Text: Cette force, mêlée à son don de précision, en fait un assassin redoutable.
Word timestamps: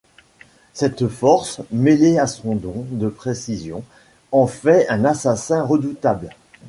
Cette 0.73 1.07
force, 1.07 1.61
mêlée 1.71 2.17
à 2.17 2.25
son 2.25 2.55
don 2.55 2.87
de 2.89 3.07
précision, 3.07 3.83
en 4.31 4.47
fait 4.47 4.87
un 4.89 5.05
assassin 5.05 5.61
redoutable. 5.63 6.31